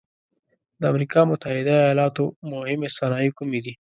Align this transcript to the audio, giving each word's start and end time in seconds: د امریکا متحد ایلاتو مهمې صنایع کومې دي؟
د 0.79 0.81
امریکا 0.93 1.19
متحد 1.29 1.67
ایلاتو 1.89 2.25
مهمې 2.51 2.89
صنایع 2.97 3.31
کومې 3.37 3.59
دي؟ 3.65 3.73